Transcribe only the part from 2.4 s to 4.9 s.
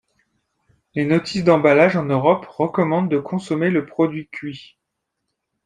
recommandent de consommer le produit cuit.